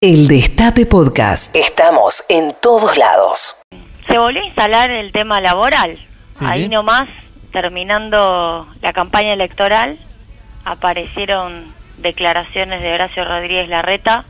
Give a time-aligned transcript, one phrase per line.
[0.00, 1.56] El Destape Podcast.
[1.56, 3.60] Estamos en todos lados.
[4.06, 5.98] Se volvió a instalar el tema laboral.
[6.38, 6.44] Sí.
[6.46, 7.08] Ahí nomás,
[7.50, 9.98] terminando la campaña electoral,
[10.64, 14.24] aparecieron declaraciones de Horacio Rodríguez Larreta,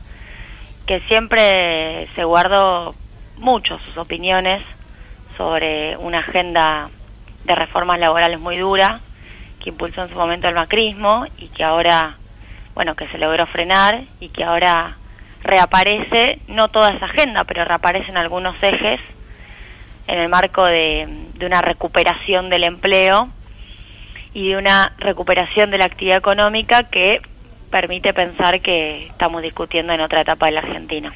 [0.87, 2.95] que siempre se guardó
[3.37, 4.63] mucho sus opiniones
[5.37, 6.89] sobre una agenda
[7.43, 9.01] de reformas laborales muy dura,
[9.59, 12.17] que impulsó en su momento el macrismo y que ahora,
[12.73, 14.97] bueno, que se logró frenar y que ahora
[15.43, 18.99] reaparece, no toda esa agenda, pero reaparecen algunos ejes
[20.07, 23.29] en el marco de, de una recuperación del empleo
[24.33, 27.21] y de una recuperación de la actividad económica que
[27.71, 31.13] permite pensar que estamos discutiendo en otra etapa de la Argentina.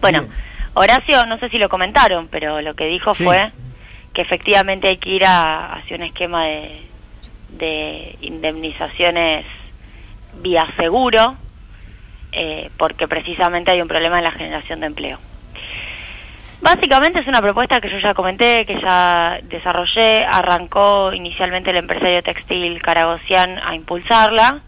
[0.00, 0.32] Bueno, Bien.
[0.74, 3.24] Horacio, no sé si lo comentaron, pero lo que dijo Sí.
[3.24, 3.50] fue
[4.12, 6.82] que efectivamente hay que ir a, hacia un esquema de,
[7.50, 9.46] de indemnizaciones
[10.42, 11.36] vía seguro,
[12.32, 15.18] eh, porque precisamente hay un problema en la generación de empleo.
[16.62, 22.22] Básicamente es una propuesta que yo ya comenté, que ya desarrollé, arrancó inicialmente el empresario
[22.22, 24.60] textil Caragosian a impulsarla.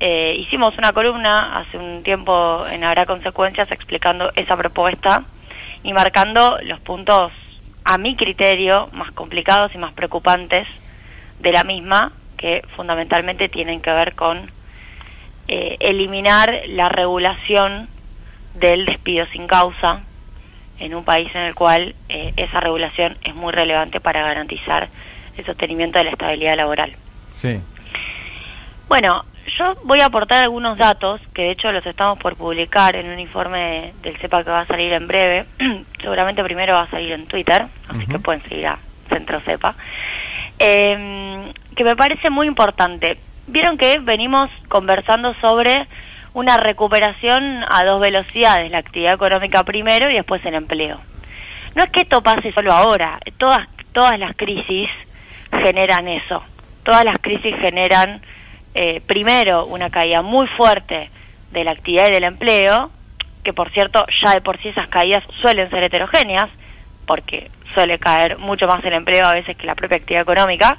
[0.00, 5.24] Eh, hicimos una columna hace un tiempo en Habrá Consecuencias explicando esa propuesta
[5.82, 7.32] y marcando los puntos,
[7.84, 10.66] a mi criterio, más complicados y más preocupantes
[11.38, 14.50] de la misma, que fundamentalmente tienen que ver con
[15.48, 17.88] eh, eliminar la regulación
[18.54, 20.00] del despido sin causa
[20.78, 24.88] en un país en el cual eh, esa regulación es muy relevante para garantizar
[25.36, 26.96] el sostenimiento de la estabilidad laboral.
[27.34, 27.60] Sí.
[28.88, 29.24] Bueno,
[29.58, 33.18] yo voy a aportar algunos datos que de hecho los estamos por publicar en un
[33.18, 35.46] informe del CEPA que va a salir en breve.
[36.00, 39.74] Seguramente primero va a salir en Twitter, así que pueden seguir a Centro CEPA.
[40.58, 43.18] Eh, que me parece muy importante.
[43.46, 45.86] Vieron que venimos conversando sobre
[46.34, 51.00] una recuperación a dos velocidades, la actividad económica primero y después el empleo.
[51.74, 54.90] No es que esto pase solo ahora, todas, todas las crisis
[55.50, 56.42] generan eso.
[56.82, 58.20] Todas las crisis generan
[58.74, 61.10] eh, primero una caída muy fuerte
[61.52, 62.90] de la actividad y del empleo,
[63.42, 66.50] que por cierto ya de por sí esas caídas suelen ser heterogéneas,
[67.06, 70.78] porque suele caer mucho más el empleo a veces que la propia actividad económica,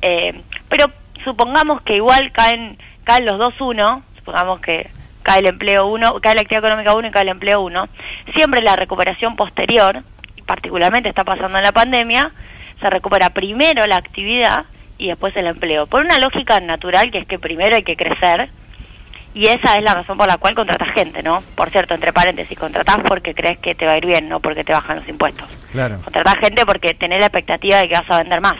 [0.00, 0.90] eh, pero
[1.26, 4.88] supongamos que igual caen, caen los dos uno, supongamos que
[5.24, 7.88] cae el empleo uno, cae la actividad económica uno y cae el empleo uno,
[8.32, 10.04] siempre la recuperación posterior,
[10.36, 12.30] y particularmente está pasando en la pandemia,
[12.80, 14.66] se recupera primero la actividad
[14.98, 18.48] y después el empleo, por una lógica natural que es que primero hay que crecer,
[19.34, 21.42] y esa es la razón por la cual contratas gente, ¿no?
[21.56, 24.64] Por cierto, entre paréntesis, contratás porque crees que te va a ir bien, no porque
[24.64, 25.46] te bajan los impuestos.
[25.72, 26.00] Claro.
[26.02, 28.56] Contratás gente porque tenés la expectativa de que vas a vender más.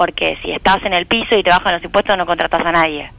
[0.00, 3.12] Porque si estás en el piso y te bajan los impuestos, no contratas a nadie.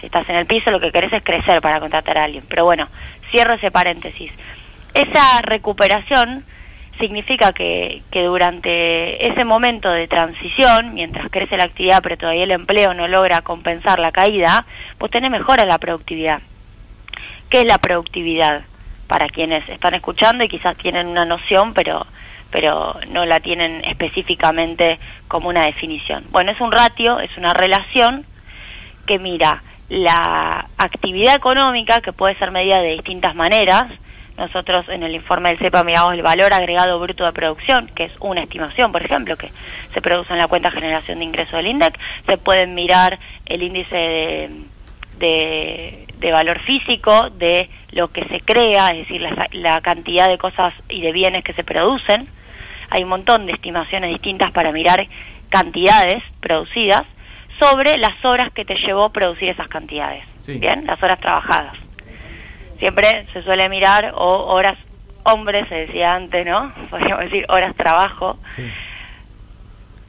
[0.00, 2.42] Si estás en el piso, lo que querés es crecer para contratar a alguien.
[2.48, 2.88] Pero bueno,
[3.30, 4.32] cierro ese paréntesis.
[4.92, 6.44] Esa recuperación
[6.98, 12.50] significa que, que durante ese momento de transición, mientras crece la actividad pero todavía el
[12.50, 14.66] empleo no logra compensar la caída,
[14.98, 16.40] pues tenés mejora la productividad.
[17.50, 18.62] ¿Qué es la productividad?
[19.06, 22.04] Para quienes están escuchando y quizás tienen una noción, pero,
[22.56, 26.24] pero no la tienen específicamente como una definición.
[26.30, 28.24] Bueno, es un ratio, es una relación
[29.04, 33.92] que mira la actividad económica, que puede ser medida de distintas maneras.
[34.38, 38.12] Nosotros en el informe del CEPA miramos el valor agregado bruto de producción, que es
[38.20, 39.50] una estimación, por ejemplo, que
[39.92, 41.98] se produce en la cuenta generación de ingresos del INDEC.
[42.24, 44.48] Se pueden mirar el índice
[45.18, 50.72] de, de, valor físico de lo que se crea, es decir, la cantidad de cosas
[50.88, 52.34] y de bienes que se producen.
[52.90, 55.06] Hay un montón de estimaciones distintas para mirar
[55.48, 57.02] cantidades producidas
[57.58, 60.24] sobre las horas que te llevó producir esas cantidades.
[60.42, 60.58] Sí.
[60.58, 61.74] Bien, las horas trabajadas.
[62.78, 64.76] Siempre se suele mirar o horas
[65.24, 66.72] hombres, se decía antes, ¿no?
[66.90, 68.70] Podríamos decir horas trabajo Sí.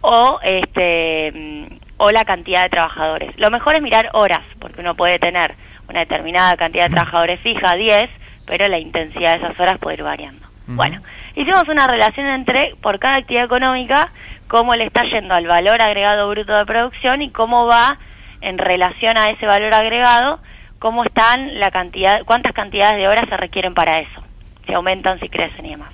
[0.02, 3.38] o este mm, o la cantidad de trabajadores.
[3.38, 5.56] Lo mejor es mirar horas, porque uno puede tener
[5.90, 8.10] una determinada cantidad de trabajadores fija, 10,
[8.46, 10.47] pero la intensidad de esas horas puede ir variando.
[10.68, 11.02] Bueno,
[11.36, 14.12] hicimos una relación entre, por cada actividad económica,
[14.48, 17.98] cómo le está yendo al valor agregado bruto de producción y cómo va
[18.42, 20.40] en relación a ese valor agregado,
[20.80, 24.24] cómo están la cantidad, cuántas cantidades de horas se requieren para eso,
[24.66, 25.94] si aumentan, si crecen y demás.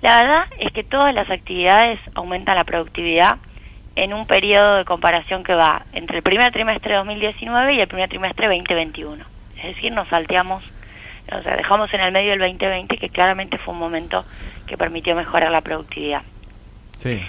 [0.00, 3.38] La verdad es que todas las actividades aumentan la productividad
[3.94, 7.88] en un periodo de comparación que va entre el primer trimestre de 2019 y el
[7.88, 9.24] primer trimestre 2021.
[9.58, 10.64] Es decir, nos salteamos,
[11.30, 14.24] o sea, dejamos en el medio el 2020, que claramente fue un momento
[14.66, 16.22] que permitió mejorar la productividad.
[16.98, 17.20] Sí.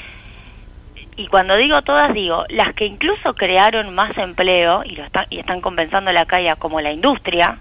[1.15, 5.39] Y cuando digo todas, digo las que incluso crearon más empleo y, lo están, y
[5.39, 7.57] están compensando la caída, como la industria,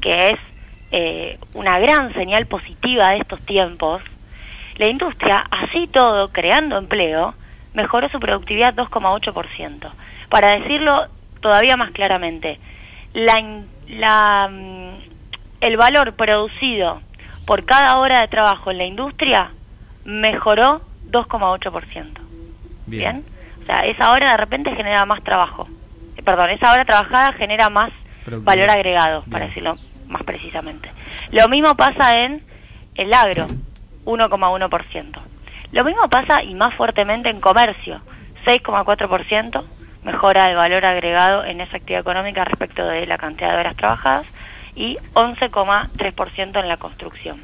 [0.00, 0.38] que es
[0.90, 4.02] eh, una gran señal positiva de estos tiempos,
[4.76, 7.34] la industria, así todo, creando empleo,
[7.74, 9.90] mejoró su productividad 2,8%.
[10.30, 11.08] Para decirlo
[11.40, 12.58] todavía más claramente,
[13.12, 13.42] la,
[13.88, 14.77] la, mm,
[15.68, 17.02] el valor producido
[17.46, 19.50] por cada hora de trabajo en la industria
[20.04, 20.80] mejoró
[21.10, 22.06] 2,8%.
[22.86, 23.22] Bien.
[23.62, 25.68] O sea, esa hora de repente genera más trabajo.
[26.16, 27.90] Eh, perdón, esa hora trabajada genera más
[28.26, 29.76] valor agregado, para decirlo
[30.08, 30.90] más precisamente.
[31.32, 32.42] Lo mismo pasa en
[32.94, 33.46] el agro,
[34.06, 35.20] 1,1%.
[35.72, 38.00] Lo mismo pasa y más fuertemente en comercio,
[38.46, 39.64] 6,4%
[40.02, 44.26] mejora de valor agregado en esa actividad económica respecto de la cantidad de horas trabajadas
[44.78, 47.42] y 11,3% en la construcción.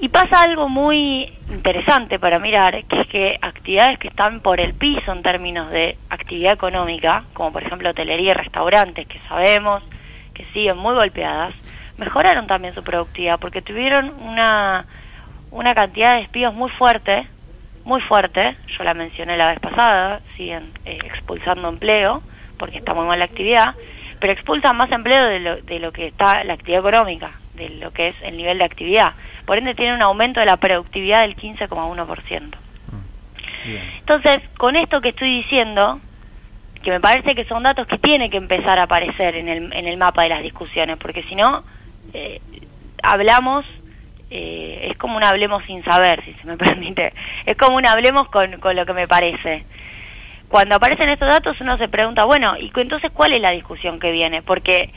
[0.00, 4.74] Y pasa algo muy interesante para mirar, que es que actividades que están por el
[4.74, 9.82] piso en términos de actividad económica, como por ejemplo hotelería y restaurantes, que sabemos
[10.34, 11.54] que siguen muy golpeadas,
[11.96, 14.86] mejoraron también su productividad porque tuvieron una,
[15.50, 17.28] una cantidad de despidos muy fuerte,
[17.84, 22.22] muy fuerte, yo la mencioné la vez pasada, siguen eh, expulsando empleo
[22.58, 23.74] porque está muy mal la actividad,
[24.20, 27.92] pero expulsan más empleo de lo, de lo que está la actividad económica, de lo
[27.92, 29.14] que es el nivel de actividad.
[29.46, 32.40] Por ende tiene un aumento de la productividad del 15,1%.
[32.42, 36.00] Mm, Entonces, con esto que estoy diciendo,
[36.82, 39.86] que me parece que son datos que tienen que empezar a aparecer en el, en
[39.86, 41.62] el mapa de las discusiones, porque si no,
[42.14, 42.40] eh,
[43.02, 43.64] hablamos,
[44.30, 47.12] eh, es como un hablemos sin saber, si se me permite,
[47.46, 49.64] es como un hablemos con, con lo que me parece.
[50.50, 54.10] Cuando aparecen estos datos uno se pregunta, bueno, ¿y entonces cuál es la discusión que
[54.10, 54.42] viene?
[54.42, 54.92] Porque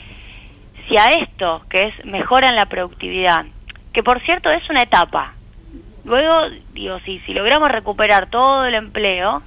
[0.88, 3.45] si a esto, que es mejora en la productividad,
[3.94, 5.35] que por cierto es una etapa,
[6.05, 9.44] luego, digo, si, si logramos recuperar todo el empleo,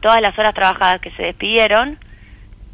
[0.00, 2.00] todas las horas trabajadas que se despidieron,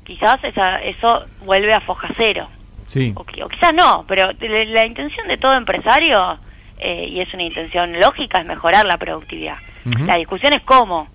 [0.04, 2.48] quizás esa, eso vuelve a foja cero.
[2.86, 3.12] Sí.
[3.14, 6.38] O, quizás no, pero la, intención de todo empresario,
[6.78, 9.58] eh, y es una intención lógica, es mejorar la productividad.
[10.06, 11.08] La discusión es cómo.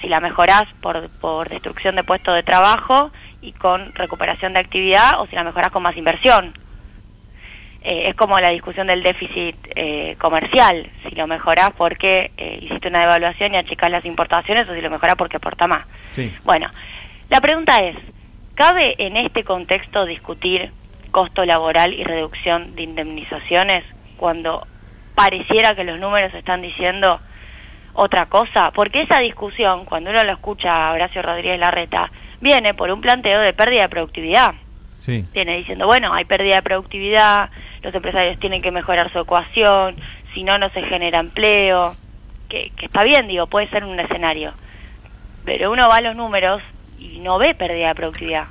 [0.00, 3.10] Si la mejorás por, por destrucción de puestos de trabajo
[3.42, 6.54] y con recuperación de actividad, o si la mejorás con más inversión.
[7.82, 12.88] Eh, es como la discusión del déficit eh, comercial, si lo mejorás porque eh, hiciste
[12.88, 15.86] una devaluación y achicás las importaciones o si lo mejorás porque aporta más.
[16.44, 16.70] Bueno,
[17.30, 17.96] la pregunta es,
[18.54, 20.70] ¿cabe en este contexto discutir
[21.10, 23.84] costo laboral y reducción de indemnizaciones
[24.18, 24.66] cuando
[25.14, 27.20] pareciera que los números están diciendo
[27.94, 28.70] otra cosa?
[28.72, 32.10] Porque esa discusión, cuando uno lo escucha a Horacio Rodríguez Larreta,
[32.40, 34.54] viene por un planteo de pérdida de productividad.
[34.98, 35.24] Sí.
[35.32, 37.50] Viene diciendo, bueno, hay pérdida de productividad,
[37.82, 39.96] los empresarios tienen que mejorar su ecuación,
[40.34, 41.96] si no, no se genera empleo,
[42.48, 44.52] que, que está bien, digo, puede ser un escenario.
[45.44, 46.62] Pero uno va a los números
[46.98, 48.44] y no ve pérdida de productividad.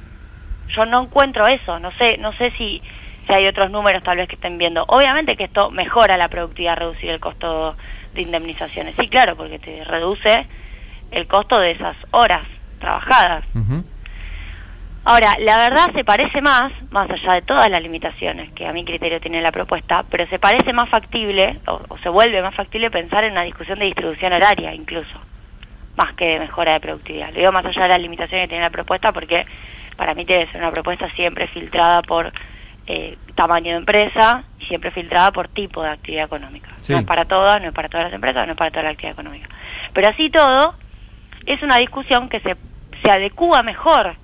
[0.75, 2.81] Yo no encuentro eso, no sé, no sé si,
[3.27, 4.86] si hay otros números tal vez que estén viendo.
[4.88, 7.75] Obviamente que esto mejora la productividad, reducir el costo
[8.13, 8.95] de indemnizaciones.
[9.00, 10.45] Sí, claro, porque te reduce
[11.11, 12.44] el costo de esas horas
[12.79, 13.44] trabajadas.
[15.06, 18.85] Ahora, la verdad se parece más, más allá de todas las limitaciones que a mi
[18.85, 23.23] criterio tiene la propuesta, pero se parece más factible, o, se vuelve más factible pensar
[23.23, 25.17] en una discusión de distribución horaria incluso,
[25.95, 27.29] más que de mejora de productividad.
[27.29, 29.45] Lo digo más allá de las limitaciones que tiene la propuesta porque
[29.95, 32.31] para mí debe ser una propuesta siempre filtrada por
[32.85, 36.69] eh, tamaño de empresa y siempre filtrada por tipo de actividad económica.
[36.88, 38.89] No es para todas, no es para todas las empresas, no es para toda la
[38.89, 39.50] actividad económica.
[39.93, 40.75] Pero así todo,
[41.45, 42.55] es una discusión que se,
[43.03, 44.15] se adecúa mejor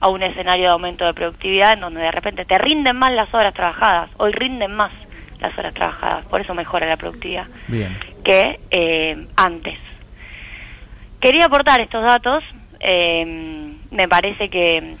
[0.00, 3.32] a un escenario de aumento de productividad en donde de repente te rinden más las
[3.34, 4.92] horas trabajadas, hoy rinden más
[5.40, 7.46] las horas trabajadas, por eso mejora la productividad
[8.24, 9.78] que eh, antes.
[11.20, 12.44] Quería aportar estos datos,
[12.80, 14.96] eh, me parece que,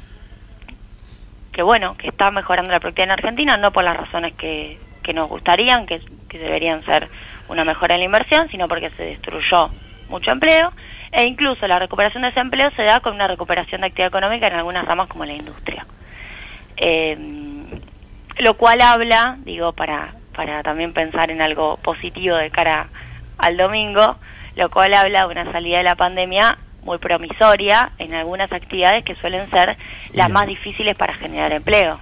[1.58, 5.12] que bueno, que está mejorando la productividad en Argentina, no por las razones que, que
[5.12, 7.08] nos gustarían, que, que deberían ser
[7.48, 9.68] una mejora en la inversión, sino porque se destruyó
[10.08, 10.72] mucho empleo
[11.10, 14.46] e incluso la recuperación de ese empleo se da con una recuperación de actividad económica
[14.46, 15.84] en algunas ramas como la industria.
[16.76, 17.18] Eh,
[18.38, 22.86] lo cual habla, digo, para, para también pensar en algo positivo de cara
[23.36, 24.16] al domingo,
[24.54, 26.56] lo cual habla de una salida de la pandemia
[26.88, 29.76] muy promisoria en algunas actividades que suelen ser
[30.14, 32.00] las más difíciles para generar empleo.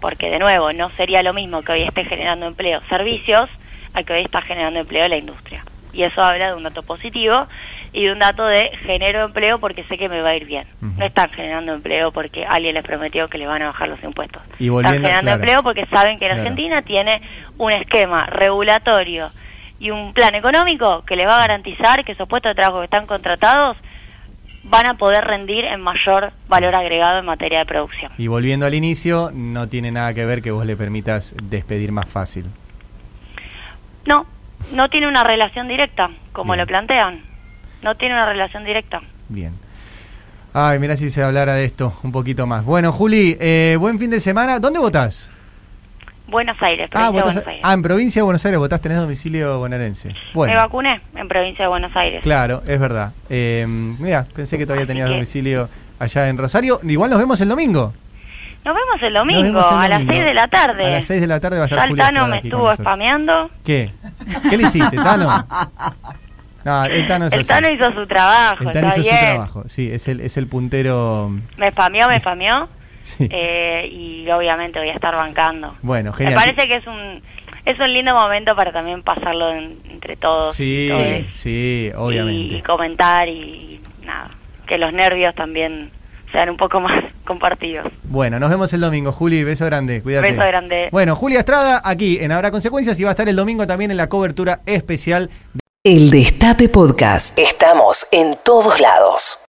[0.00, 3.48] Porque de nuevo, no sería lo mismo que hoy esté generando empleo servicios
[3.94, 5.64] a que hoy está generando empleo la industria.
[5.92, 7.46] Y eso habla de un dato positivo
[7.92, 10.66] y de un dato de genero empleo porque sé que me va a ir bien.
[10.80, 14.42] No están generando empleo porque alguien les prometió que le van a bajar los impuestos.
[14.58, 17.22] están generando empleo porque saben que en Argentina tiene
[17.58, 19.30] un esquema regulatorio
[19.78, 22.84] y un plan económico que les va a garantizar que esos puestos de trabajo que
[22.84, 23.76] están contratados
[24.62, 28.12] van a poder rendir en mayor valor agregado en materia de producción.
[28.18, 32.08] Y volviendo al inicio, no tiene nada que ver que vos le permitas despedir más
[32.08, 32.46] fácil.
[34.06, 34.26] No,
[34.72, 36.60] no tiene una relación directa, como Bien.
[36.64, 37.22] lo plantean.
[37.82, 39.00] No tiene una relación directa.
[39.28, 39.54] Bien.
[40.52, 42.64] Ay, mira si se hablara de esto un poquito más.
[42.64, 44.58] Bueno, Juli, eh, buen fin de semana.
[44.58, 45.30] ¿Dónde votás?
[46.30, 47.60] Buenos Aires, Ah, provincia de votás- Buenos Aires.
[47.64, 50.14] ah, en provincia de Buenos Aires votás, tenés domicilio bonaerense.
[50.34, 50.52] Bueno.
[50.54, 52.22] Me vacuné en provincia de Buenos Aires.
[52.22, 53.12] Claro, es verdad.
[53.28, 55.68] Eh, mira, pensé que todavía Así tenías que- domicilio
[55.98, 56.80] allá en Rosario.
[56.84, 57.92] Igual nos vemos el domingo.
[58.64, 60.12] Nos vemos el domingo, vemos el a las domingo.
[60.12, 60.84] 6 de la tarde.
[60.86, 63.50] A las 6 de la tarde va a estar Julia Tano me estuvo spameando.
[63.64, 63.90] ¿Qué?
[64.50, 65.46] ¿Qué le hiciste, Tano?
[66.62, 67.46] No, el Tano El.
[67.46, 69.14] Tano hizo su trabajo, El Tano hizo bien.
[69.14, 69.64] su trabajo.
[69.68, 71.30] Sí, es el, es el puntero.
[71.56, 72.68] Me spameó, me spameó.
[73.02, 73.28] Sí.
[73.30, 75.76] eh, y obviamente voy a estar bancando.
[75.82, 76.34] Bueno, Me genial.
[76.34, 77.22] parece que es un
[77.64, 80.56] es un lindo momento para también pasarlo en- entre todos.
[80.56, 81.34] Sí, todos.
[81.34, 82.54] sí, obviamente.
[82.54, 84.30] Y, y comentar y nada,
[84.66, 85.90] que los nervios también
[86.32, 87.86] sean un poco más compartidos.
[88.04, 89.44] Bueno, nos vemos el domingo, Juli.
[89.44, 90.30] Beso grande, cuídate.
[90.32, 90.88] Beso grande.
[90.90, 93.96] Bueno, Julia Estrada aquí en Habrá Consecuencias y va a estar el domingo también en
[93.98, 95.28] la cobertura especial
[95.84, 97.38] El Destape Podcast.
[97.38, 99.38] Estamos en todos lados.